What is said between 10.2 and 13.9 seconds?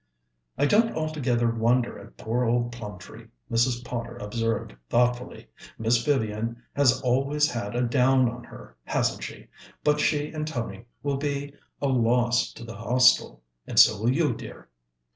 and Tony will be a loss to the Hostel, and